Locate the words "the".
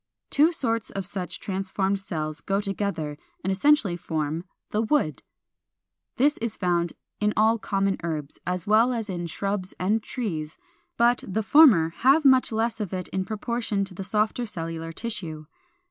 4.71-4.79, 11.27-11.43, 13.93-14.03